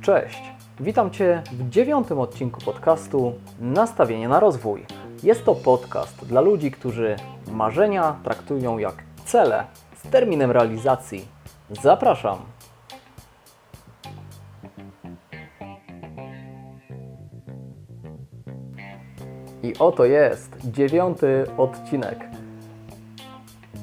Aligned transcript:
Cześć, 0.00 0.42
witam 0.80 1.10
Cię 1.10 1.42
w 1.52 1.68
dziewiątym 1.68 2.18
odcinku 2.18 2.60
podcastu 2.60 3.32
Nastawienie 3.60 4.28
na 4.28 4.40
rozwój. 4.40 4.86
Jest 5.22 5.44
to 5.44 5.54
podcast 5.54 6.26
dla 6.26 6.40
ludzi, 6.40 6.70
którzy 6.70 7.16
marzenia 7.50 8.16
traktują 8.24 8.78
jak 8.78 8.94
cele 9.24 9.64
z 9.96 10.10
terminem 10.10 10.50
realizacji. 10.50 11.28
Zapraszam! 11.82 12.38
I 19.62 19.78
oto 19.78 20.04
jest 20.04 20.56
dziewiąty 20.64 21.46
odcinek. 21.56 22.18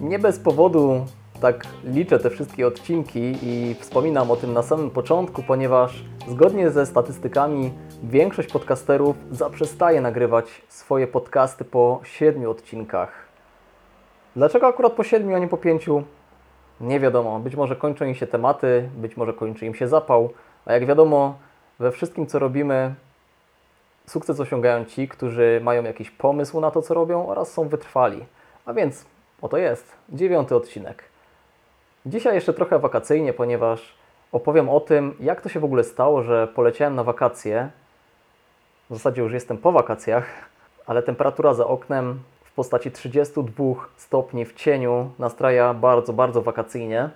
Nie 0.02 0.20
bez 0.20 0.39
powodu 0.39 1.05
tak 1.41 1.65
liczę 1.83 2.20
te 2.20 2.29
wszystkie 2.29 2.68
odcinki 2.68 3.38
i 3.43 3.75
wspominam 3.79 4.31
o 4.31 4.36
tym 4.36 4.54
na 4.54 4.63
samym 4.63 4.89
początku, 4.89 5.43
ponieważ 5.43 6.04
zgodnie 6.27 6.71
ze 6.71 6.86
statystykami 6.86 7.73
większość 8.04 8.51
podcasterów 8.51 9.15
zaprzestaje 9.32 10.01
nagrywać 10.01 10.61
swoje 10.68 11.07
podcasty 11.07 11.65
po 11.65 12.01
siedmiu 12.04 12.51
odcinkach. 12.51 13.25
Dlaczego 14.36 14.68
akurat 14.68 14.93
po 14.93 15.04
siedmiu, 15.04 15.36
a 15.36 15.39
nie 15.39 15.47
po 15.47 15.57
pięciu? 15.57 16.04
Nie 16.82 17.00
wiadomo. 17.00 17.39
Być 17.39 17.55
może 17.55 17.75
kończą 17.75 18.05
im 18.05 18.15
się 18.15 18.27
tematy, 18.27 18.89
być 18.97 19.18
może 19.18 19.33
kończy 19.33 19.65
im 19.65 19.75
się 19.75 19.88
zapał, 19.88 20.29
a 20.65 20.74
jak 20.74 20.86
wiadomo, 20.86 21.36
we 21.79 21.91
wszystkim 21.91 22.27
co 22.27 22.39
robimy, 22.39 22.96
sukces 24.07 24.39
osiągają 24.39 24.86
ci, 24.86 25.07
którzy 25.07 25.61
mają 25.63 25.83
jakiś 25.83 26.11
pomysł 26.11 26.60
na 26.61 26.71
to, 26.71 26.82
co 26.82 26.93
robią 26.93 27.27
oraz 27.27 27.52
są 27.52 27.68
wytrwali. 27.68 28.25
A 28.65 28.74
więc 28.74 29.05
oto 29.41 29.57
jest 29.57 29.97
dziewiąty 30.10 30.55
odcinek. 30.55 31.04
Dzisiaj 32.08 32.36
jeszcze 32.36 32.53
trochę 32.53 32.80
wakacyjnie, 32.80 33.33
ponieważ 33.33 33.95
opowiem 34.31 34.69
o 34.69 34.80
tym, 34.80 35.16
jak 35.19 35.41
to 35.41 35.50
się 35.50 35.59
w 35.59 35.63
ogóle 35.63 35.83
stało, 35.83 36.23
że 36.23 36.47
poleciałem 36.47 36.95
na 36.95 37.03
wakacje. 37.03 37.69
W 38.89 38.93
zasadzie 38.93 39.21
już 39.21 39.33
jestem 39.33 39.57
po 39.57 39.71
wakacjach, 39.71 40.25
ale 40.85 41.03
temperatura 41.03 41.53
za 41.53 41.67
oknem 41.67 42.19
w 42.43 42.52
postaci 42.53 42.91
32 42.91 43.73
stopni 43.97 44.45
w 44.45 44.53
cieniu 44.53 45.11
nastraja 45.19 45.73
bardzo, 45.73 46.13
bardzo 46.13 46.41
wakacyjnie. 46.41 47.09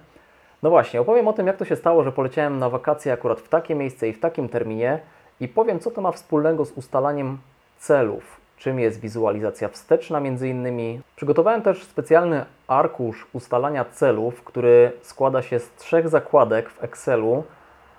No 0.64 0.69
właśnie, 0.69 1.02
opowiem 1.02 1.27
o 1.27 1.33
tym, 1.33 1.47
jak 1.47 1.58
to 1.58 1.66
się 1.66 1.75
stało, 1.75 2.03
że 2.03 2.11
poleciałem 2.11 2.59
na 2.59 2.69
wakacje 2.69 3.14
akurat 3.14 3.42
w 3.42 3.49
takie 3.49 3.75
miejsce 3.75 4.08
i 4.08 4.14
w 4.14 4.19
takim 4.19 4.49
terminie 4.49 4.99
i 5.39 5.47
powiem, 5.47 5.80
co 5.80 5.92
to 5.92 6.02
ma 6.02 6.11
wspólnego 6.11 6.66
z 6.66 6.71
ustalaniem 6.71 7.38
celów 7.77 8.39
czym 8.59 8.79
jest 8.79 8.99
wizualizacja 8.99 9.69
wsteczna 9.69 10.19
między 10.19 10.49
innymi. 10.49 11.02
Przygotowałem 11.15 11.61
też 11.61 11.83
specjalny 11.83 12.45
arkusz 12.67 13.27
ustalania 13.33 13.85
celów, 13.85 14.43
który 14.43 14.91
składa 15.02 15.41
się 15.41 15.59
z 15.59 15.75
trzech 15.75 16.09
zakładek 16.09 16.69
w 16.69 16.83
Excelu 16.83 17.43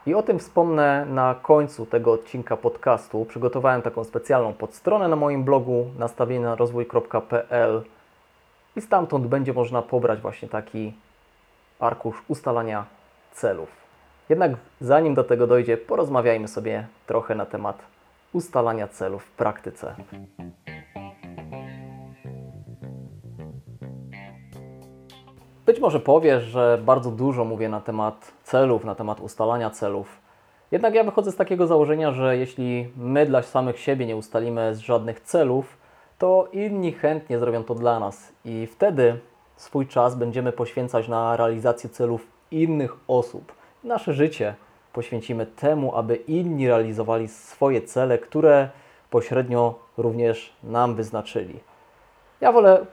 i 0.07 0.15
o 0.15 0.23
tym 0.23 0.39
wspomnę 0.39 1.07
na 1.07 1.35
końcu 1.43 1.87
tego 1.87 2.13
odcinka 2.13 2.57
podcastu. 2.57 3.25
Przygotowałem 3.25 3.83
taką 3.83 4.05
specjalną 4.05 4.53
podstronę 4.53 5.09
na 5.09 5.17
moim 5.17 5.45
blogu 5.45 5.91
nastawienienarozwój.pl 5.99 7.83
i 8.77 8.81
stamtąd 8.81 9.27
będzie 9.27 9.53
można 9.53 9.83
pobrać 9.83 10.21
właśnie 10.21 10.49
taki 10.49 10.93
arkusz 11.81 12.23
ustalania 12.29 12.85
celów. 13.33 13.69
Jednak 14.29 14.53
zanim 14.81 15.15
do 15.15 15.25
tego 15.25 15.47
dojdzie, 15.47 15.77
porozmawiajmy 15.77 16.49
sobie 16.49 16.87
trochę 17.07 17.35
na 17.35 17.47
temat 17.47 17.79
ustalania 18.33 18.89
celów 18.89 19.25
w 19.25 19.31
praktyce. 19.31 19.95
Być 25.67 25.81
może 25.81 26.01
powiesz, 26.01 26.45
że 26.45 26.79
bardzo 26.85 27.11
dużo 27.11 27.45
mówię 27.45 27.69
na 27.69 27.81
temat 27.81 28.33
celów, 28.43 28.85
na 28.85 28.95
temat 28.95 29.21
ustalania 29.21 29.71
celów. 29.71 30.21
Jednak 30.71 30.95
ja 30.95 31.05
wychodzę 31.05 31.33
z 31.33 31.37
takiego 31.37 31.67
założenia, 31.67 32.13
że 32.13 32.37
jeśli 32.37 32.93
my 32.97 33.27
dla 33.27 33.43
samych 33.43 33.79
siebie 33.79 34.07
nie 34.07 34.17
ustalimy 34.17 34.75
żadnych 34.75 35.21
celów, 35.21 35.79
to 36.19 36.49
inni 36.53 36.93
chętnie 36.93 37.39
zrobią 37.39 37.65
to 37.65 37.75
dla 37.75 38.01
nas 38.01 38.33
i 38.45 38.67
wtedy 38.67 39.19
swój 39.57 39.87
czas 39.87 40.15
będziemy 40.15 40.53
poświęcać 40.53 41.09
na 41.09 41.37
realizację 41.37 41.91
celów 41.91 42.27
innych 42.51 42.97
osób. 43.09 43.53
Nasze 43.85 44.13
życie 44.13 44.55
poświęcimy 44.93 45.47
temu, 45.47 45.97
aby 45.97 46.17
inni 46.17 46.69
realizowali 46.69 47.29
swoje 47.29 47.83
cele, 47.83 48.19
które 48.19 48.69
pośrednio 49.11 49.75
również 49.97 50.53
nam 50.63 50.95
wyznaczyli. 50.95 51.61
Ja 52.41 52.53
wolę 52.53 52.87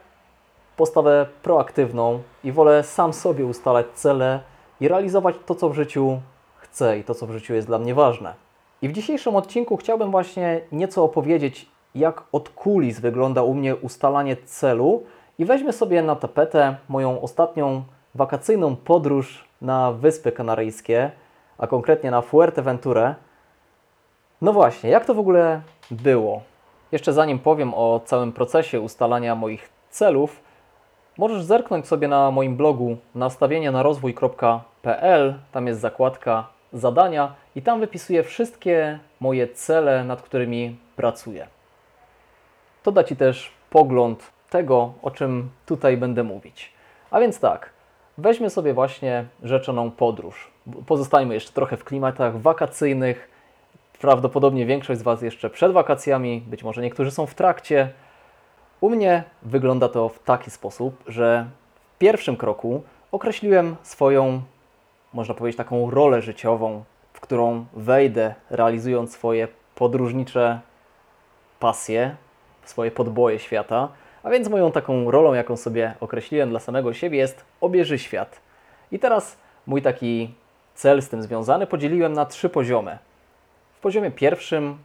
postawę 0.76 1.26
proaktywną 1.42 2.22
i 2.44 2.52
wolę 2.52 2.82
sam 2.82 3.12
sobie 3.12 3.46
ustalać 3.46 3.86
cele 3.94 4.40
i 4.80 4.88
realizować 4.88 5.36
to, 5.46 5.54
co 5.54 5.68
w 5.68 5.74
życiu 5.74 6.20
chcę 6.56 6.98
i 6.98 7.04
to, 7.04 7.14
co 7.14 7.26
w 7.26 7.30
życiu 7.30 7.54
jest 7.54 7.66
dla 7.66 7.78
mnie 7.78 7.94
ważne. 7.94 8.34
I 8.82 8.88
w 8.88 8.92
dzisiejszym 8.92 9.36
odcinku 9.36 9.76
chciałbym 9.76 10.10
właśnie 10.10 10.60
nieco 10.72 11.04
opowiedzieć, 11.04 11.68
jak 11.94 12.22
od 12.32 12.48
kulis 12.48 13.00
wygląda 13.00 13.42
u 13.42 13.54
mnie 13.54 13.76
ustalanie 13.76 14.36
celu 14.36 15.02
i 15.38 15.44
weźmy 15.44 15.72
sobie 15.72 16.02
na 16.02 16.16
tapetę 16.16 16.76
moją 16.88 17.20
ostatnią 17.20 17.82
wakacyjną 18.14 18.76
podróż 18.76 19.48
na 19.62 19.92
Wyspy 19.92 20.32
Kanaryjskie, 20.32 21.10
a 21.58 21.66
konkretnie 21.66 22.10
na 22.10 22.22
Fuerteventurę. 22.22 23.14
No 24.42 24.52
właśnie, 24.52 24.90
jak 24.90 25.04
to 25.04 25.14
w 25.14 25.18
ogóle 25.18 25.60
było? 25.90 26.42
Jeszcze 26.92 27.12
zanim 27.12 27.38
powiem 27.38 27.74
o 27.74 28.00
całym 28.04 28.32
procesie 28.32 28.80
ustalania 28.80 29.34
moich 29.34 29.68
celów, 29.90 30.42
możesz 31.18 31.42
zerknąć 31.42 31.86
sobie 31.86 32.08
na 32.08 32.30
moim 32.30 32.56
blogu 32.56 32.96
nastawienia 33.14 33.72
na 33.72 33.82
rozwój.pl. 33.82 35.34
Tam 35.52 35.66
jest 35.66 35.80
zakładka 35.80 36.48
zadania 36.72 37.34
i 37.54 37.62
tam 37.62 37.80
wypisuję 37.80 38.22
wszystkie 38.22 38.98
moje 39.20 39.48
cele, 39.48 40.04
nad 40.04 40.22
którymi 40.22 40.76
pracuję. 40.96 41.46
To 42.82 42.92
da 42.92 43.04
Ci 43.04 43.16
też 43.16 43.52
pogląd 43.70 44.32
tego, 44.50 44.92
o 45.02 45.10
czym 45.10 45.50
tutaj 45.66 45.96
będę 45.96 46.22
mówić. 46.24 46.72
A 47.10 47.20
więc 47.20 47.40
tak, 47.40 47.70
weźmy 48.18 48.50
sobie 48.50 48.74
właśnie 48.74 49.24
rzeczoną 49.42 49.90
podróż. 49.90 50.50
Pozostajmy 50.86 51.34
jeszcze 51.34 51.52
trochę 51.52 51.76
w 51.76 51.84
klimatach 51.84 52.40
wakacyjnych. 52.40 53.30
Prawdopodobnie 54.00 54.66
większość 54.66 55.00
z 55.00 55.02
Was 55.02 55.22
jeszcze 55.22 55.50
przed 55.50 55.72
wakacjami, 55.72 56.42
być 56.46 56.64
może 56.64 56.82
niektórzy 56.82 57.10
są 57.10 57.26
w 57.26 57.34
trakcie. 57.34 57.92
U 58.80 58.90
mnie 58.90 59.24
wygląda 59.42 59.88
to 59.88 60.08
w 60.08 60.18
taki 60.18 60.50
sposób, 60.50 61.02
że 61.06 61.46
w 61.94 61.98
pierwszym 61.98 62.36
kroku 62.36 62.82
określiłem 63.12 63.76
swoją, 63.82 64.42
można 65.12 65.34
powiedzieć, 65.34 65.56
taką 65.56 65.90
rolę 65.90 66.22
życiową, 66.22 66.84
w 67.12 67.20
którą 67.20 67.66
wejdę, 67.72 68.34
realizując 68.50 69.12
swoje 69.12 69.48
podróżnicze 69.74 70.60
pasje, 71.60 72.16
swoje 72.64 72.90
podboje 72.90 73.38
świata. 73.38 73.88
A 74.22 74.30
więc 74.30 74.48
moją 74.48 74.72
taką 74.72 75.10
rolą, 75.10 75.34
jaką 75.34 75.56
sobie 75.56 75.94
określiłem 76.00 76.50
dla 76.50 76.60
samego 76.60 76.92
siebie, 76.92 77.18
jest 77.18 77.44
obieży 77.60 77.98
świat. 77.98 78.40
I 78.92 78.98
teraz 78.98 79.36
mój 79.66 79.82
taki 79.82 80.34
cel 80.78 81.02
z 81.02 81.08
tym 81.08 81.22
związany 81.22 81.66
podzieliłem 81.66 82.12
na 82.12 82.26
trzy 82.26 82.48
poziomy. 82.48 82.98
W 83.74 83.80
poziomie 83.80 84.10
pierwszym 84.10 84.78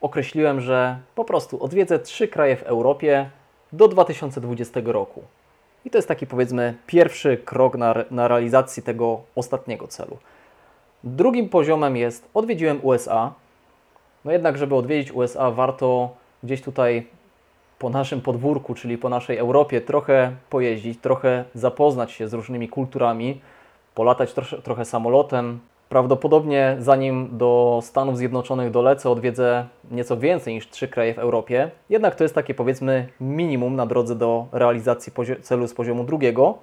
określiłem, 0.00 0.60
że 0.60 0.98
po 1.14 1.24
prostu 1.24 1.64
odwiedzę 1.64 1.98
trzy 1.98 2.28
kraje 2.28 2.56
w 2.56 2.62
Europie 2.62 3.30
do 3.72 3.88
2020 3.88 4.80
roku. 4.84 5.22
I 5.84 5.90
to 5.90 5.98
jest 5.98 6.08
taki 6.08 6.26
powiedzmy 6.26 6.74
pierwszy 6.86 7.36
krok 7.36 7.76
na, 7.76 7.94
na 8.10 8.28
realizacji 8.28 8.82
tego 8.82 9.20
ostatniego 9.34 9.88
celu. 9.88 10.18
Drugim 11.04 11.48
poziomem 11.48 11.96
jest 11.96 12.28
odwiedziłem 12.34 12.80
USA. 12.82 13.32
No 14.24 14.32
jednak, 14.32 14.58
żeby 14.58 14.74
odwiedzić 14.74 15.12
USA, 15.12 15.50
warto 15.50 16.10
gdzieś 16.42 16.62
tutaj 16.62 17.06
po 17.78 17.90
naszym 17.90 18.20
podwórku, 18.20 18.74
czyli 18.74 18.98
po 18.98 19.08
naszej 19.08 19.38
Europie, 19.38 19.80
trochę 19.80 20.32
pojeździć, 20.50 21.00
trochę 21.00 21.44
zapoznać 21.54 22.12
się 22.12 22.28
z 22.28 22.34
różnymi 22.34 22.68
kulturami, 22.68 23.40
polatać 23.98 24.34
trochę 24.64 24.84
samolotem. 24.84 25.58
Prawdopodobnie 25.88 26.76
zanim 26.78 27.28
do 27.32 27.80
Stanów 27.82 28.16
Zjednoczonych 28.16 28.70
dolecę, 28.70 29.10
odwiedzę 29.10 29.66
nieco 29.90 30.16
więcej 30.16 30.54
niż 30.54 30.70
trzy 30.70 30.88
kraje 30.88 31.14
w 31.14 31.18
Europie. 31.18 31.70
Jednak 31.90 32.14
to 32.14 32.24
jest 32.24 32.34
takie 32.34 32.54
powiedzmy 32.54 33.08
minimum 33.20 33.76
na 33.76 33.86
drodze 33.86 34.14
do 34.14 34.46
realizacji 34.52 35.12
celu 35.42 35.66
z 35.66 35.74
poziomu 35.74 36.04
drugiego. 36.04 36.58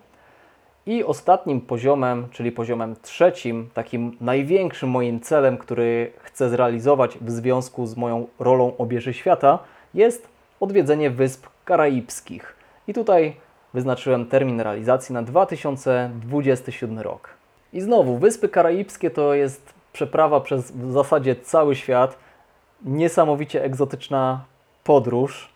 I 0.86 1.04
ostatnim 1.04 1.62
poziomem, 1.62 2.28
czyli 2.32 2.52
poziomem 2.52 2.96
trzecim, 3.02 3.70
takim 3.74 4.18
największym 4.22 4.90
moim 4.90 5.20
celem, 5.20 5.58
który 5.58 6.12
chcę 6.18 6.50
zrealizować 6.50 7.18
w 7.18 7.32
związku 7.32 7.86
z 7.86 7.98
moją 7.98 8.28
rolą 8.40 8.78
obieży 8.78 9.14
świata, 9.14 9.60
jest 9.94 10.28
odwiedzenie 10.60 11.10
Wysp 11.10 11.48
Karaibskich. 11.66 12.56
I 12.88 12.94
tutaj 12.94 13.45
wyznaczyłem 13.76 14.26
termin 14.26 14.62
realizacji 14.62 15.14
na 15.14 15.24
2027 15.24 17.00
rok. 17.00 17.30
I 17.74 17.82
znowu, 17.82 18.18
Wyspy 18.18 18.50
Karaibskie 18.50 19.12
to 19.12 19.34
jest 19.34 19.74
przeprawa 19.94 20.40
przez 20.40 20.72
w 20.72 20.92
zasadzie 20.92 21.36
cały 21.36 21.76
świat, 21.76 22.18
niesamowicie 22.86 23.64
egzotyczna 23.64 24.46
podróż. 24.84 25.50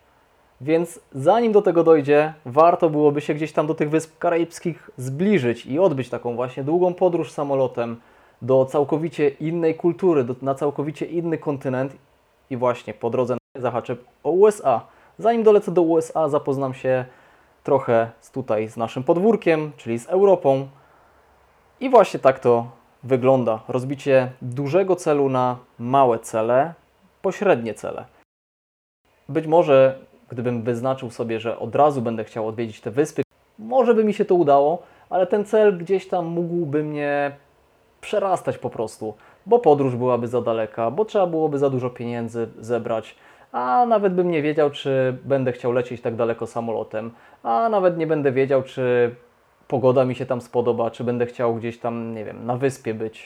Więc 0.62 1.00
zanim 1.12 1.52
do 1.52 1.62
tego 1.62 1.84
dojdzie, 1.84 2.34
warto 2.46 2.90
byłoby 2.90 3.22
się 3.22 3.34
gdzieś 3.34 3.52
tam 3.52 3.68
do 3.68 3.76
tych 3.76 3.90
Wysp 3.90 4.18
Karaibskich 4.20 4.90
zbliżyć 4.98 5.66
i 5.66 5.80
odbyć 5.80 6.10
taką 6.10 6.36
właśnie 6.36 6.64
długą 6.64 6.94
podróż 6.94 7.32
samolotem, 7.32 7.98
do 8.42 8.66
całkowicie 8.66 9.30
innej 9.30 9.76
kultury, 9.76 10.24
do, 10.24 10.36
na 10.42 10.56
całkowicie 10.56 11.06
inny 11.06 11.38
kontynent 11.38 11.96
i 12.50 12.58
właśnie 12.58 12.94
po 12.94 13.10
drodze 13.10 13.38
zahaczę 13.56 13.96
o 14.24 14.32
USA. 14.32 14.82
Zanim 15.18 15.44
dolecę 15.44 15.72
do 15.72 15.82
USA, 15.82 16.30
zapoznam 16.30 16.74
się 16.74 17.06
trochę 17.70 18.12
z 18.20 18.32
tutaj 18.32 18.70
z 18.70 18.78
naszym 18.78 19.04
podwórkiem, 19.04 19.72
czyli 19.78 20.00
z 20.00 20.10
Europą. 20.10 20.68
I 21.80 21.90
właśnie 21.90 22.20
tak 22.20 22.40
to 22.40 22.68
wygląda. 23.04 23.60
Rozbicie 23.68 24.32
dużego 24.42 24.96
celu 24.96 25.30
na 25.30 25.58
małe 25.80 26.20
cele, 26.20 26.74
pośrednie 27.22 27.74
cele. 27.74 28.06
Być 29.30 29.48
może, 29.48 30.00
gdybym 30.30 30.64
wyznaczył 30.64 31.12
sobie, 31.12 31.40
że 31.40 31.60
od 31.60 31.76
razu 31.76 32.02
będę 32.02 32.24
chciał 32.24 32.48
odwiedzić 32.48 32.82
te 32.82 32.92
wyspy, 32.92 33.22
może 33.60 33.94
by 33.94 34.04
mi 34.04 34.14
się 34.14 34.26
to 34.26 34.36
udało, 34.36 34.82
ale 35.10 35.28
ten 35.28 35.46
cel 35.46 35.78
gdzieś 35.78 36.08
tam 36.08 36.26
mógłby 36.26 36.84
mnie 36.84 37.32
przerastać 38.02 38.58
po 38.58 38.70
prostu, 38.70 39.14
bo 39.46 39.60
podróż 39.60 39.96
byłaby 39.96 40.28
za 40.28 40.42
daleka, 40.42 40.92
bo 40.92 41.06
trzeba 41.06 41.28
byłoby 41.28 41.58
za 41.60 41.70
dużo 41.70 41.90
pieniędzy 41.90 42.50
zebrać, 42.60 43.16
a 43.52 43.86
nawet 43.86 44.14
bym 44.14 44.32
nie 44.32 44.42
wiedział, 44.42 44.70
czy 44.70 45.18
będę 45.26 45.52
chciał 45.52 45.72
lecieć 45.72 46.02
tak 46.02 46.16
daleko 46.16 46.48
samolotem, 46.48 47.12
a 47.44 47.70
nawet 47.70 47.98
nie 47.98 48.08
będę 48.08 48.32
wiedział, 48.32 48.64
czy 48.64 49.16
pogoda 49.68 50.06
mi 50.06 50.16
się 50.16 50.26
tam 50.26 50.42
spodoba, 50.42 50.92
czy 50.92 51.04
będę 51.04 51.26
chciał 51.26 51.56
gdzieś 51.56 51.80
tam, 51.80 52.16
nie 52.16 52.26
wiem, 52.26 52.46
na 52.46 52.58
wyspie 52.58 52.94
być. 52.94 53.26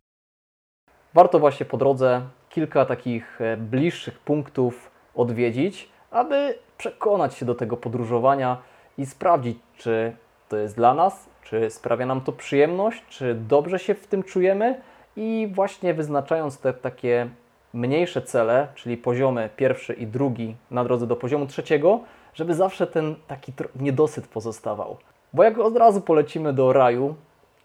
Warto 1.13 1.39
właśnie 1.39 1.65
po 1.65 1.77
drodze 1.77 2.21
kilka 2.49 2.85
takich 2.85 3.41
e, 3.41 3.57
bliższych 3.57 4.19
punktów 4.19 4.91
odwiedzić, 5.15 5.89
aby 6.11 6.55
przekonać 6.77 7.33
się 7.33 7.45
do 7.45 7.55
tego 7.55 7.77
podróżowania 7.77 8.57
i 8.97 9.05
sprawdzić, 9.05 9.57
czy 9.77 10.15
to 10.49 10.57
jest 10.57 10.75
dla 10.75 10.93
nas, 10.93 11.29
czy 11.43 11.69
sprawia 11.69 12.05
nam 12.05 12.21
to 12.21 12.31
przyjemność, 12.31 13.03
czy 13.09 13.35
dobrze 13.35 13.79
się 13.79 13.95
w 13.95 14.07
tym 14.07 14.23
czujemy 14.23 14.81
i 15.15 15.49
właśnie 15.53 15.93
wyznaczając 15.93 16.59
te 16.59 16.73
takie 16.73 17.29
mniejsze 17.73 18.21
cele, 18.21 18.67
czyli 18.75 18.97
poziomy 18.97 19.49
pierwszy 19.55 19.93
i 19.93 20.07
drugi 20.07 20.55
na 20.71 20.83
drodze 20.83 21.07
do 21.07 21.15
poziomu 21.15 21.47
trzeciego, 21.47 21.99
żeby 22.33 22.55
zawsze 22.55 22.87
ten 22.87 23.15
taki 23.27 23.53
niedosyt 23.75 24.27
pozostawał. 24.27 24.97
Bo 25.33 25.43
jak 25.43 25.59
od 25.59 25.77
razu 25.77 26.01
polecimy 26.01 26.53
do 26.53 26.73
raju, 26.73 27.15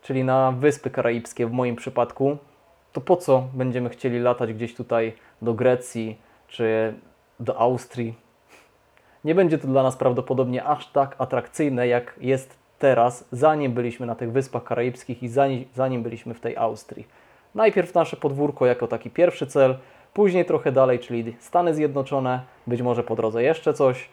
czyli 0.02 0.24
na 0.24 0.52
Wyspy 0.52 0.90
Karaibskie 0.90 1.46
w 1.46 1.52
moim 1.52 1.76
przypadku, 1.76 2.36
to 2.92 3.00
po 3.00 3.16
co 3.16 3.48
będziemy 3.54 3.90
chcieli 3.90 4.20
latać 4.20 4.52
gdzieś 4.52 4.74
tutaj 4.74 5.12
do 5.42 5.54
Grecji 5.54 6.18
czy 6.48 6.94
do 7.40 7.58
Austrii? 7.58 8.14
Nie 9.24 9.34
będzie 9.34 9.58
to 9.58 9.68
dla 9.68 9.82
nas 9.82 9.96
prawdopodobnie 9.96 10.64
aż 10.64 10.86
tak 10.86 11.16
atrakcyjne, 11.18 11.88
jak 11.88 12.14
jest 12.20 12.58
teraz, 12.78 13.28
zanim 13.32 13.72
byliśmy 13.72 14.06
na 14.06 14.14
tych 14.14 14.32
Wyspach 14.32 14.64
Karaibskich 14.64 15.22
i 15.22 15.28
zanim, 15.28 15.64
zanim 15.74 16.02
byliśmy 16.02 16.34
w 16.34 16.40
tej 16.40 16.56
Austrii. 16.56 17.06
Najpierw 17.54 17.94
nasze 17.94 18.16
podwórko 18.16 18.66
jako 18.66 18.86
taki 18.86 19.10
pierwszy 19.10 19.46
cel, 19.46 19.76
później 20.18 20.44
trochę 20.44 20.72
dalej, 20.72 20.98
czyli 20.98 21.36
Stany 21.38 21.74
Zjednoczone, 21.74 22.40
być 22.66 22.82
może 22.82 23.02
po 23.02 23.16
drodze 23.16 23.42
jeszcze 23.42 23.74
coś, 23.74 24.08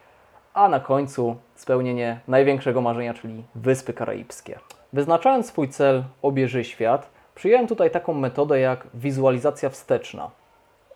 a 0.53 0.69
na 0.69 0.79
końcu 0.79 1.35
spełnienie 1.55 2.19
największego 2.27 2.81
marzenia, 2.81 3.13
czyli 3.13 3.43
Wyspy 3.55 3.93
Karaibskie. 3.93 4.59
Wyznaczając 4.93 5.47
swój 5.47 5.69
cel 5.69 6.03
obieży 6.21 6.63
świat, 6.63 7.09
przyjąłem 7.35 7.67
tutaj 7.67 7.91
taką 7.91 8.13
metodę 8.13 8.59
jak 8.59 8.87
wizualizacja 8.93 9.69
wsteczna. 9.69 10.31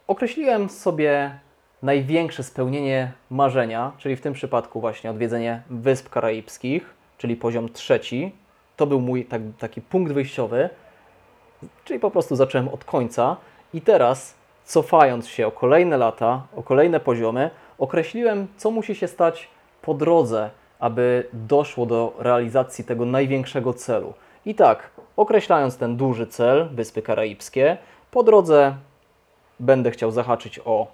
Określiłem 0.07 0.69
sobie 0.69 1.39
największe 1.83 2.44
spełnienie 2.44 3.12
marzenia, 3.29 3.91
czyli 3.97 4.15
w 4.15 4.21
tym 4.21 4.33
przypadku 4.33 4.81
właśnie 4.81 5.09
odwiedzenie 5.09 5.62
Wysp 5.69 6.09
Karaibskich, 6.09 6.94
czyli 7.17 7.35
poziom 7.35 7.69
trzeci. 7.69 8.31
To 8.75 8.88
był 8.88 9.01
mój 9.01 9.25
tak, 9.25 9.41
taki 9.59 9.81
punkt 9.81 10.12
wyjściowy, 10.12 10.69
czyli 11.85 12.00
po 12.00 12.12
prostu 12.12 12.35
zacząłem 12.35 12.67
od 12.67 12.85
końca 12.85 13.38
i 13.73 13.81
teraz 13.81 14.38
cofając 14.69 15.27
się 15.27 15.48
o 15.48 15.51
kolejne 15.51 15.98
lata, 15.98 16.42
o 16.56 16.63
kolejne 16.63 17.00
poziomy, 17.00 17.50
określiłem, 17.77 18.48
co 18.57 18.71
musi 18.71 18.95
się 18.95 19.07
stać 19.07 19.48
po 19.81 19.94
drodze, 19.94 20.50
aby 20.80 21.27
doszło 21.33 21.86
do 21.86 22.13
realizacji 22.19 22.83
tego 22.83 23.06
największego 23.06 23.74
celu. 23.74 24.13
I 24.45 24.56
tak, 24.56 24.89
określając 25.18 25.77
ten 25.77 25.98
duży 25.98 26.27
cel, 26.27 26.69
Wyspy 26.71 27.01
Karaibskie, 27.01 27.77
po 28.12 28.24
drodze 28.24 28.75
będę 29.60 29.92
chciał 29.92 30.12
zahaczyć 30.12 30.60
o 30.66 30.88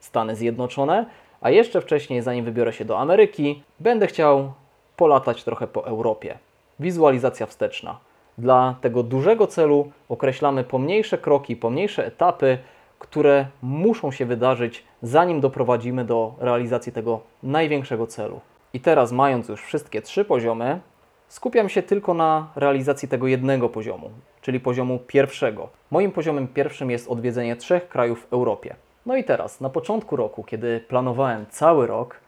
Stany 0.00 0.36
Zjednoczone, 0.36 1.06
a 1.40 1.50
jeszcze 1.50 1.80
wcześniej, 1.80 2.22
zanim 2.22 2.44
wybiorę 2.44 2.72
się 2.72 2.84
do 2.84 2.98
Ameryki, 2.98 3.62
będę 3.80 4.06
chciał 4.06 4.52
polatać 4.96 5.44
trochę 5.44 5.66
po 5.66 5.86
Europie. 5.86 6.38
Wizualizacja 6.80 7.46
wsteczna. 7.46 7.98
Dla 8.38 8.74
tego 8.80 9.02
dużego 9.02 9.46
celu 9.46 9.90
określamy 10.08 10.64
pomniejsze 10.64 11.18
kroki, 11.18 11.56
pomniejsze 11.56 12.06
etapy, 12.06 12.58
które 13.02 13.46
muszą 13.62 14.10
się 14.10 14.26
wydarzyć, 14.26 14.84
zanim 15.02 15.40
doprowadzimy 15.40 16.04
do 16.04 16.34
realizacji 16.38 16.92
tego 16.92 17.20
największego 17.42 18.06
celu. 18.06 18.40
I 18.74 18.80
teraz, 18.80 19.12
mając 19.12 19.48
już 19.48 19.62
wszystkie 19.62 20.02
trzy 20.02 20.24
poziomy, 20.24 20.80
skupiam 21.28 21.68
się 21.68 21.82
tylko 21.82 22.14
na 22.14 22.48
realizacji 22.56 23.08
tego 23.08 23.26
jednego 23.26 23.68
poziomu, 23.68 24.10
czyli 24.40 24.60
poziomu 24.60 24.98
pierwszego. 25.06 25.68
Moim 25.90 26.12
poziomem 26.12 26.48
pierwszym 26.48 26.90
jest 26.90 27.08
odwiedzenie 27.08 27.56
trzech 27.56 27.88
krajów 27.88 28.26
w 28.26 28.32
Europie. 28.32 28.74
No 29.06 29.16
i 29.16 29.24
teraz, 29.24 29.60
na 29.60 29.70
początku 29.70 30.16
roku, 30.16 30.44
kiedy 30.44 30.80
planowałem 30.88 31.46
cały 31.50 31.86
rok, 31.86 32.20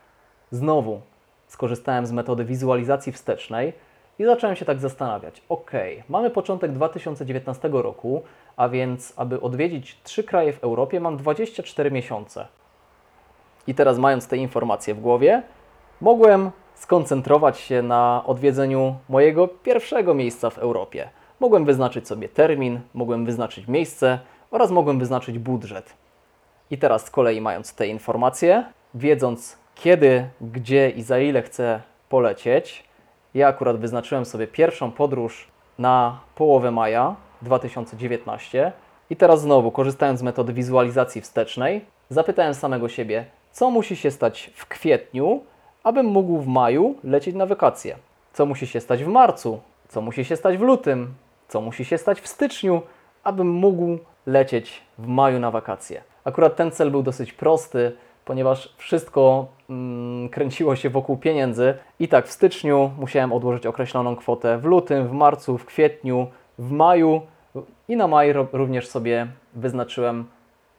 znowu 0.51 1.01
skorzystałem 1.47 2.07
z 2.07 2.13
metody 2.13 2.45
wizualizacji 2.45 3.13
wstecznej 3.13 3.73
i 4.19 4.25
zacząłem 4.25 4.57
się 4.57 4.65
tak 4.65 4.79
zastanawiać. 4.79 5.43
Ok, 5.49 5.71
mamy 6.09 6.31
początek 6.31 6.73
2019 6.73 7.69
roku, 7.73 8.23
a 8.57 8.69
więc, 8.69 9.13
aby 9.17 9.41
odwiedzić 9.41 9.99
trzy 10.03 10.25
kraje 10.25 10.53
w 10.53 10.65
Europie, 10.65 11.01
mam 11.01 11.17
24 11.17 11.91
miesiące. 11.91 12.47
I 13.67 13.75
teraz, 13.75 13.99
mając 13.99 14.29
te 14.29 14.37
informacje 14.37 14.95
w 14.95 15.01
głowie, 15.01 15.43
mogłem 16.01 16.51
skoncentrować 16.75 17.59
się 17.59 17.83
na 17.83 18.23
odwiedzeniu 18.27 18.97
mojego 19.09 19.49
pierwszego 19.49 20.15
miejsca 20.15 20.51
w 20.51 20.59
Europie. 20.59 21.09
Mogłem 21.41 21.65
wyznaczyć 21.65 22.09
sobie 22.09 22.29
termin, 22.29 22.81
mogłem 22.95 23.25
wyznaczyć 23.25 23.69
miejsce 23.69 24.19
oraz 24.51 24.71
mogłem 24.71 24.99
wyznaczyć 24.99 25.39
budżet. 25.39 25.95
I 26.71 26.79
teraz 26.79 27.05
z 27.05 27.11
kolei 27.11 27.41
mając 27.41 27.75
te 27.75 27.87
informacje, 27.87 28.65
wiedząc 28.95 29.59
kiedy, 29.75 30.29
gdzie 30.41 30.91
i 30.91 31.03
za 31.03 31.19
ile 31.19 31.43
chcę 31.43 31.81
polecieć, 32.09 32.85
ja 33.35 33.49
akurat 33.49 33.77
wyznaczyłem 33.77 34.25
sobie 34.25 34.47
pierwszą 34.47 34.91
podróż 34.91 35.49
na 35.79 36.21
połowę 36.35 36.71
maja 36.71 37.17
2019 37.43 38.73
i 39.11 39.17
teraz 39.17 39.41
znowu, 39.41 39.71
korzystając 39.71 40.21
z 40.21 40.23
metody 40.23 40.53
wizualizacji 40.53 41.21
wstecznej, 41.21 41.85
zapytałem 42.11 42.55
samego 42.55 42.89
siebie, 42.89 43.25
co 43.53 43.71
musi 43.71 43.97
się 43.97 44.11
stać 44.11 44.51
w 44.55 44.67
kwietniu, 44.67 45.41
abym 45.83 46.07
mógł 46.07 46.39
w 46.39 46.47
maju 46.47 46.95
lecieć 47.05 47.35
na 47.35 47.47
wakacje. 47.47 47.97
Co 48.33 48.47
musi 48.47 48.67
się 48.67 48.81
stać 48.81 49.05
w 49.05 49.09
marcu, 49.09 49.61
co 49.89 50.01
musi 50.01 50.25
się 50.25 50.37
stać 50.37 50.59
w 50.59 50.61
lutym, 50.61 51.15
co 51.49 51.61
musi 51.61 51.85
się 51.85 51.99
stać 51.99 52.21
w 52.21 52.29
styczniu, 52.29 52.83
abym 53.25 53.49
mógł 53.49 53.99
lecieć 54.27 54.83
w 54.99 55.07
maju 55.07 55.41
na 55.41 55.51
wakacje. 55.51 56.03
Akurat 56.25 56.57
ten 56.57 56.71
cel 56.71 56.91
był 56.91 57.03
dosyć 57.03 57.33
prosty, 57.33 57.93
ponieważ 58.25 58.75
wszystko 58.77 59.47
mm, 59.71 60.29
kręciło 60.29 60.77
się 60.77 60.91
wokół 60.91 61.17
pieniędzy. 61.17 61.75
I 61.99 62.09
tak 62.09 62.27
w 62.27 62.33
styczniu 62.33 62.91
musiałem 62.99 63.33
odłożyć 63.33 63.67
określoną 63.67 64.17
kwotę, 64.17 64.59
w 64.59 64.65
lutym, 64.65 65.09
w 65.09 65.13
marcu, 65.13 65.59
w 65.59 65.65
kwietniu, 65.65 66.27
w 66.59 66.71
maju 66.71 67.21
i 67.89 67.97
na 67.97 68.09
maj 68.09 68.33
również 68.53 68.89
sobie 68.89 69.27
wyznaczyłem 69.55 70.25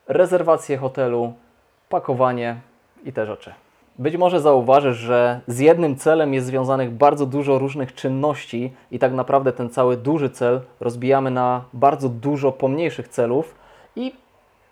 rezerwację 0.08 0.78
hotelu, 0.78 1.34
pakowanie 1.90 2.56
i 3.06 3.14
te 3.14 3.26
rzeczy. 3.26 3.54
Być 4.00 4.18
może 4.18 4.40
zauważysz, 4.40 4.98
że 4.98 5.40
z 5.48 5.60
jednym 5.60 5.96
celem 5.96 6.34
jest 6.34 6.48
związanych 6.48 6.92
bardzo 6.92 7.26
dużo 7.26 7.60
różnych 7.60 7.94
czynności 7.94 8.74
i 8.92 9.00
tak 9.00 9.14
naprawdę 9.14 9.52
ten 9.52 9.70
cały 9.70 9.98
duży 9.98 10.30
cel 10.30 10.62
rozbijamy 10.80 11.32
na 11.32 11.64
bardzo 11.74 12.10
dużo 12.10 12.52
pomniejszych 12.52 13.08
celów 13.08 13.56
i 13.96 14.14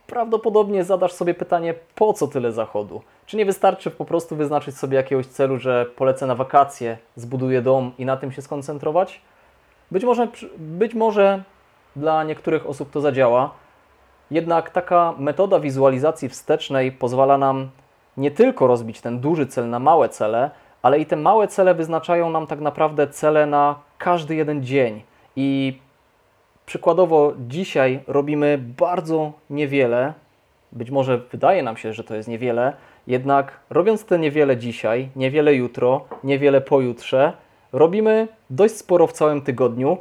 prawdopodobnie 0.07 0.83
zadasz 0.83 1.11
sobie 1.11 1.33
pytanie, 1.33 1.73
po 1.95 2.13
co 2.13 2.27
tyle 2.27 2.51
zachodu? 2.51 3.01
Czy 3.25 3.37
nie 3.37 3.45
wystarczy 3.45 3.91
po 3.91 4.05
prostu 4.05 4.35
wyznaczyć 4.35 4.77
sobie 4.77 4.97
jakiegoś 4.97 5.25
celu, 5.25 5.57
że 5.57 5.85
polecę 5.85 6.27
na 6.27 6.35
wakacje, 6.35 6.97
zbuduję 7.15 7.61
dom 7.61 7.91
i 7.97 8.05
na 8.05 8.17
tym 8.17 8.31
się 8.31 8.41
skoncentrować? 8.41 9.21
Być 9.91 10.03
może, 10.03 10.27
być 10.57 10.93
może 10.93 11.43
dla 11.95 12.23
niektórych 12.23 12.69
osób 12.69 12.91
to 12.91 13.01
zadziała, 13.01 13.51
jednak 14.31 14.69
taka 14.69 15.13
metoda 15.17 15.59
wizualizacji 15.59 16.29
wstecznej 16.29 16.91
pozwala 16.91 17.37
nam 17.37 17.69
nie 18.17 18.31
tylko 18.31 18.67
rozbić 18.67 19.01
ten 19.01 19.19
duży 19.19 19.47
cel 19.47 19.69
na 19.69 19.79
małe 19.79 20.09
cele, 20.09 20.51
ale 20.81 20.99
i 20.99 21.05
te 21.05 21.15
małe 21.15 21.47
cele 21.47 21.75
wyznaczają 21.75 22.29
nam 22.29 22.47
tak 22.47 22.59
naprawdę 22.59 23.07
cele 23.07 23.45
na 23.45 23.75
każdy 23.97 24.35
jeden 24.35 24.63
dzień. 24.63 25.01
I 25.35 25.79
Przykładowo 26.65 27.33
dzisiaj 27.47 27.99
robimy 28.07 28.59
bardzo 28.77 29.31
niewiele, 29.49 30.13
być 30.71 30.91
może 30.91 31.17
wydaje 31.17 31.63
nam 31.63 31.77
się, 31.77 31.93
że 31.93 32.03
to 32.03 32.15
jest 32.15 32.29
niewiele, 32.29 32.73
jednak 33.07 33.59
robiąc 33.69 34.05
te 34.05 34.19
niewiele 34.19 34.57
dzisiaj, 34.57 35.09
niewiele 35.15 35.55
jutro, 35.55 36.05
niewiele 36.23 36.61
pojutrze, 36.61 37.33
robimy 37.73 38.27
dość 38.49 38.75
sporo 38.75 39.07
w 39.07 39.11
całym 39.11 39.41
tygodniu, 39.41 39.97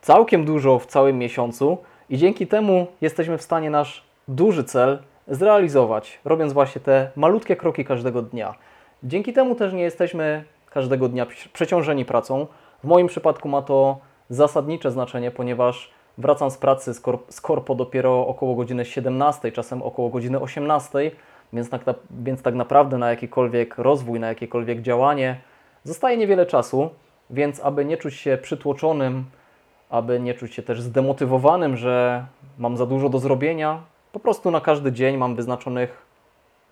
całkiem 0.00 0.44
dużo 0.44 0.78
w 0.78 0.86
całym 0.86 1.18
miesiącu 1.18 1.78
I 2.10 2.18
dzięki 2.18 2.46
temu 2.46 2.86
jesteśmy 3.00 3.38
w 3.38 3.42
stanie 3.42 3.70
nasz 3.70 4.04
duży 4.28 4.64
cel 4.64 4.98
zrealizować, 5.28 6.20
robiąc 6.24 6.52
właśnie 6.52 6.80
te 6.80 7.10
malutkie 7.16 7.56
kroki 7.56 7.84
każdego 7.84 8.22
dnia. 8.22 8.54
Dzięki 9.02 9.32
temu 9.32 9.54
też 9.54 9.72
nie 9.72 9.82
jesteśmy 9.82 10.44
każdego 10.70 11.08
dnia 11.08 11.26
przeciążeni 11.52 12.04
pracą. 12.04 12.46
W 12.84 12.86
moim 12.86 13.06
przypadku 13.06 13.48
ma 13.48 13.62
to 13.62 13.98
zasadnicze 14.30 14.90
znaczenie, 14.90 15.30
ponieważ 15.30 15.90
wracam 16.18 16.50
z 16.50 16.58
pracy 16.58 16.94
z, 16.94 17.00
korp 17.00 17.32
z 17.32 17.40
korpo 17.40 17.74
dopiero 17.74 18.26
około 18.26 18.54
godziny 18.54 18.84
17, 18.84 19.52
czasem 19.52 19.82
około 19.82 20.08
godziny 20.08 20.40
18, 20.40 21.10
więc 21.52 21.70
tak, 21.70 21.86
na, 21.86 21.94
więc 22.10 22.42
tak 22.42 22.54
naprawdę 22.54 22.98
na 22.98 23.10
jakikolwiek 23.10 23.78
rozwój, 23.78 24.20
na 24.20 24.28
jakiekolwiek 24.28 24.82
działanie 24.82 25.40
zostaje 25.84 26.16
niewiele 26.16 26.46
czasu, 26.46 26.90
więc 27.30 27.60
aby 27.60 27.84
nie 27.84 27.96
czuć 27.96 28.14
się 28.14 28.38
przytłoczonym, 28.42 29.24
aby 29.90 30.20
nie 30.20 30.34
czuć 30.34 30.54
się 30.54 30.62
też 30.62 30.82
zdemotywowanym, 30.82 31.76
że 31.76 32.26
mam 32.58 32.76
za 32.76 32.86
dużo 32.86 33.08
do 33.08 33.18
zrobienia, 33.18 33.82
po 34.12 34.20
prostu 34.20 34.50
na 34.50 34.60
każdy 34.60 34.92
dzień 34.92 35.16
mam 35.16 35.34
wyznaczonych 35.34 36.06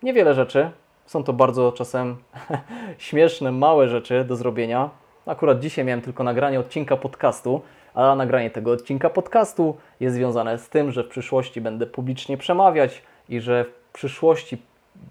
niewiele 0.02 0.34
rzeczy. 0.34 0.70
Są 1.06 1.24
to 1.24 1.32
bardzo 1.32 1.72
czasem 1.72 2.16
śmieszne, 2.98 3.52
małe 3.52 3.88
rzeczy 3.88 4.24
do 4.24 4.36
zrobienia. 4.36 4.90
Akurat 5.26 5.60
dzisiaj 5.60 5.84
miałem 5.84 6.02
tylko 6.02 6.24
nagranie 6.24 6.60
odcinka 6.60 6.96
podcastu, 6.96 7.60
a 7.94 8.14
nagranie 8.14 8.50
tego 8.50 8.72
odcinka 8.72 9.10
podcastu 9.10 9.76
jest 10.00 10.16
związane 10.16 10.58
z 10.58 10.68
tym, 10.68 10.92
że 10.92 11.04
w 11.04 11.08
przyszłości 11.08 11.60
będę 11.60 11.86
publicznie 11.86 12.36
przemawiać 12.36 13.02
i 13.28 13.40
że 13.40 13.64
w 13.64 13.92
przyszłości 13.92 14.62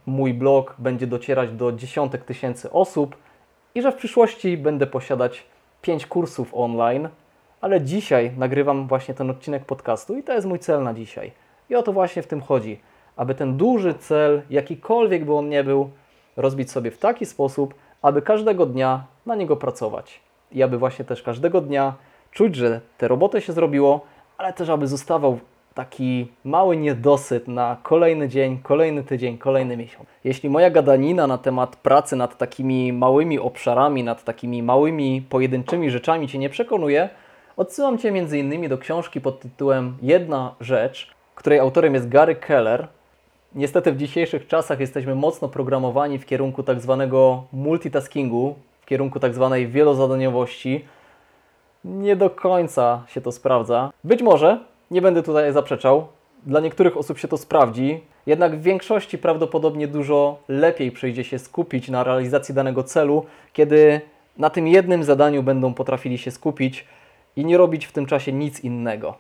mój 0.06 0.34
blog 0.34 0.76
będzie 0.80 1.08
docierać 1.08 1.52
do 1.52 1.72
dziesiątek 1.72 2.24
tysięcy 2.24 2.72
osób 2.72 3.16
i 3.76 3.82
że 3.82 3.92
w 3.92 3.96
przyszłości 3.96 4.58
będę 4.58 4.88
posiadać 4.88 5.44
pięć 5.82 6.06
kursów 6.06 6.50
online, 6.54 7.10
ale 7.62 7.82
dzisiaj 7.82 8.32
nagrywam 8.38 8.88
właśnie 8.88 9.14
ten 9.14 9.30
odcinek 9.30 9.66
podcastu 9.66 10.18
i 10.18 10.24
to 10.24 10.34
jest 10.34 10.48
mój 10.48 10.60
cel 10.60 10.84
na 10.84 10.94
dzisiaj. 10.94 11.32
I 11.70 11.76
o 11.76 11.84
to 11.84 11.94
właśnie 11.94 12.22
w 12.22 12.28
tym 12.28 12.42
chodzi, 12.42 12.80
aby 13.16 13.36
ten 13.36 13.58
duży 13.58 13.94
cel, 13.94 14.42
jakikolwiek 14.50 15.26
by 15.26 15.34
on 15.34 15.50
nie 15.50 15.64
był, 15.64 15.90
rozbić 16.38 16.72
sobie 16.72 16.92
w 16.92 16.98
taki 16.98 17.26
sposób, 17.26 17.74
aby 18.02 18.22
każdego 18.22 18.66
dnia 18.66 19.04
na 19.26 19.36
niego 19.36 19.56
pracować. 19.56 20.20
I 20.52 20.64
aby 20.64 20.78
właśnie 20.78 21.06
też 21.06 21.24
każdego 21.24 21.62
dnia 21.62 21.94
czuć, 22.32 22.56
że 22.56 22.82
te 22.98 23.08
roboty 23.08 23.42
się 23.42 23.54
zrobiło, 23.54 24.02
ale 24.38 24.54
też 24.54 24.70
aby 24.70 24.88
zostawał 24.88 25.40
taki 25.74 26.32
mały 26.44 26.78
niedosyt 26.78 27.48
na 27.48 27.78
kolejny 27.84 28.30
dzień, 28.30 28.60
kolejny 28.64 29.04
tydzień, 29.04 29.38
kolejny 29.38 29.78
miesiąc. 29.78 30.10
Jeśli 30.24 30.50
moja 30.50 30.70
gadanina 30.70 31.28
na 31.28 31.38
temat 31.38 31.76
pracy 31.76 32.16
nad 32.16 32.38
takimi 32.38 32.94
małymi 32.94 33.40
obszarami, 33.40 34.04
nad 34.04 34.24
takimi 34.24 34.64
małymi 34.64 35.22
pojedynczymi 35.30 35.92
rzeczami 35.92 36.28
Cię 36.28 36.38
nie 36.38 36.50
przekonuje, 36.50 37.10
odsyłam 37.58 37.98
Cię 37.98 38.10
m.in. 38.10 38.70
do 38.70 38.78
książki 38.78 39.22
pod 39.22 39.40
tytułem 39.40 39.98
Jedna 40.02 40.56
rzecz, 40.60 41.16
której 41.36 41.60
autorem 41.60 41.94
jest 41.94 42.10
Gary 42.10 42.36
Keller. 42.36 42.88
Niestety 43.56 43.92
w 43.92 43.98
dzisiejszych 43.98 44.48
czasach 44.48 44.80
jesteśmy 44.80 45.16
mocno 45.16 45.48
programowani 45.48 46.20
w 46.20 46.26
kierunku 46.26 46.64
tak 46.64 46.82
zwanego 46.82 47.44
multitaskingu, 47.54 48.56
w 48.82 48.86
kierunku 48.86 49.20
tak 49.20 49.34
zwanej 49.34 49.68
wielozadaniowości. 49.68 50.86
Nie 51.86 52.16
do 52.16 52.30
końca 52.30 53.04
się 53.08 53.22
to 53.22 53.32
sprawdza. 53.32 53.92
Być 54.04 54.22
może, 54.22 54.60
nie 54.92 55.02
będę 55.02 55.24
tutaj 55.24 55.54
zaprzeczał, 55.54 56.08
dla 56.46 56.60
niektórych 56.60 56.98
osób 56.98 57.18
się 57.18 57.28
to 57.28 57.38
sprawdzi, 57.38 58.02
jednak 58.26 58.60
w 58.60 58.62
większości 58.62 59.18
prawdopodobnie 59.18 59.88
dużo 59.88 60.38
lepiej 60.48 60.92
przyjdzie 60.92 61.24
się 61.24 61.40
skupić 61.40 61.90
na 61.90 62.04
realizacji 62.04 62.56
danego 62.56 62.84
celu, 62.84 63.26
kiedy 63.54 64.02
na 64.38 64.50
tym 64.50 64.68
jednym 64.68 65.04
zadaniu 65.04 65.44
będą 65.44 65.74
potrafili 65.74 66.18
się 66.18 66.32
skupić 66.32 66.86
i 67.36 67.46
nie 67.46 67.58
robić 67.58 67.86
w 67.86 67.92
tym 67.92 68.06
czasie 68.06 68.34
nic 68.34 68.60
innego. 68.60 69.16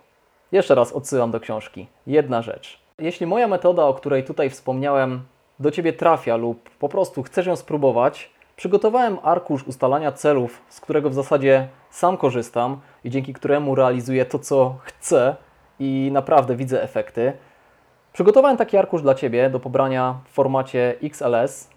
Jeszcze 0.51 0.75
raz 0.75 0.91
odsyłam 0.91 1.31
do 1.31 1.39
książki. 1.39 1.87
Jedna 2.07 2.41
rzecz. 2.41 2.79
Jeśli 3.01 3.25
moja 3.25 3.47
metoda, 3.47 3.85
o 3.85 3.93
której 3.93 4.23
tutaj 4.23 4.49
wspomniałem, 4.49 5.21
do 5.59 5.71
Ciebie 5.71 5.93
trafia 5.93 6.35
lub 6.35 6.69
po 6.69 6.89
prostu 6.89 7.23
chcesz 7.23 7.45
ją 7.45 7.55
spróbować, 7.55 8.31
przygotowałem 8.55 9.17
arkusz 9.23 9.63
ustalania 9.67 10.11
celów, 10.11 10.61
z 10.69 10.81
którego 10.81 11.09
w 11.09 11.13
zasadzie 11.13 11.67
sam 11.89 12.17
korzystam 12.17 12.79
i 13.03 13.09
dzięki 13.09 13.33
któremu 13.33 13.75
realizuję 13.75 14.25
to, 14.25 14.39
co 14.39 14.75
chcę 14.83 15.35
i 15.79 16.09
naprawdę 16.13 16.55
widzę 16.55 16.83
efekty. 16.83 17.33
Przygotowałem 18.13 18.57
taki 18.57 18.77
arkusz 18.77 19.01
dla 19.01 19.15
Ciebie 19.15 19.49
do 19.49 19.59
pobrania 19.59 20.15
w 20.25 20.33
formacie 20.33 20.95
XLS. 21.03 21.69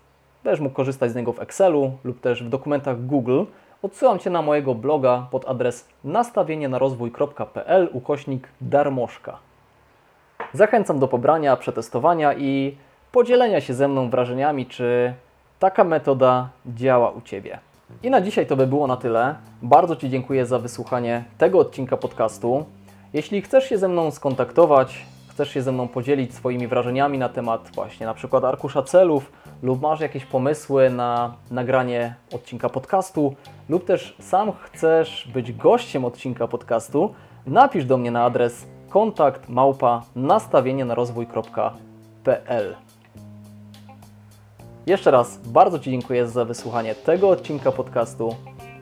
Będziesz 0.45 0.61
mógł 0.61 0.75
korzystać 0.75 1.11
z 1.11 1.15
niego 1.15 1.33
w 1.33 1.41
Excelu 1.41 1.93
lub 2.05 2.21
też 2.21 2.43
w 2.43 2.49
dokumentach 2.49 3.07
Google. 3.07 3.45
Odsyłam 3.83 4.19
Cię 4.19 4.31
na 4.31 4.43
mojego 4.43 4.75
bloga 4.75 5.27
pod 5.31 5.49
adres 5.49 5.89
nastawienienarozwój.pl 6.05 7.89
ukośnik 7.93 8.49
darmożka. 8.61 9.39
Zachęcam 10.55 10.99
do 10.99 11.09
pobrania, 11.09 11.57
przetestowania 11.57 12.35
i 12.35 12.77
podzielenia 13.13 13.61
się 13.61 13.75
ze 13.75 13.89
mną 13.89 14.11
wrażeniami, 14.11 14.67
czy 14.67 15.15
taka 15.59 15.85
metoda 15.85 16.49
działa 16.67 17.11
u 17.11 17.21
Ciebie. 17.21 17.59
I 18.03 18.11
na 18.11 18.21
dzisiaj 18.21 18.47
to 18.47 18.57
by 18.57 18.67
było 18.67 18.87
na 18.87 18.97
tyle. 18.97 19.35
Bardzo 19.63 19.97
Ci 19.97 20.11
dziękuję 20.11 20.47
za 20.47 20.59
wysłuchanie 20.59 21.25
tego 21.39 21.59
odcinka 21.59 21.97
podcastu. 21.97 22.65
Jeśli 23.13 23.43
chcesz 23.43 23.69
się 23.69 23.79
ze 23.79 23.89
mną 23.89 24.11
skontaktować, 24.11 25.07
chcesz 25.29 25.51
się 25.51 25.63
ze 25.63 25.73
mną 25.73 25.89
podzielić 25.89 26.35
swoimi 26.35 26.69
wrażeniami 26.69 27.19
na 27.19 27.29
temat 27.29 27.71
właśnie 27.75 28.07
na 28.07 28.15
przykład 28.15 28.45
arkusza 28.45 28.83
celów, 28.83 29.33
lub 29.63 29.83
masz 29.83 30.01
jakieś 30.01 30.25
pomysły 30.25 30.91
na 30.91 31.35
nagranie 31.51 32.15
odcinka 32.35 32.69
podcastu, 32.69 33.35
lub 33.69 33.85
też 33.85 34.17
sam 34.21 34.53
chcesz 34.53 35.29
być 35.35 35.53
gościem 35.53 36.05
odcinka 36.05 36.49
podcastu, 36.49 37.15
napisz 37.47 37.85
do 37.85 37.97
mnie 37.97 38.11
na 38.11 38.25
adres 38.25 38.67
kontakt 38.89 39.49
małpa 39.49 40.03
nastawienie 40.17 40.85
na 40.85 40.95
rozwój.pl. 40.95 42.77
Jeszcze 44.87 45.11
raz 45.11 45.39
bardzo 45.39 45.79
Ci 45.79 45.91
dziękuję 45.91 46.29
za 46.29 46.45
wysłuchanie 46.45 46.95
tego 46.95 47.29
odcinka 47.29 47.73
podcastu 47.73 48.37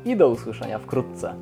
i 0.04 0.16
do 0.16 0.28
usłyszenia 0.28 0.78
wkrótce. 0.78 1.34